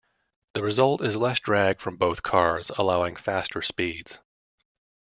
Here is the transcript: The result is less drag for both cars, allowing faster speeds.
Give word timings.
The 0.55 0.63
result 0.63 1.03
is 1.03 1.15
less 1.15 1.39
drag 1.39 1.79
for 1.79 1.91
both 1.91 2.23
cars, 2.23 2.71
allowing 2.75 3.15
faster 3.15 3.61
speeds. 3.61 4.17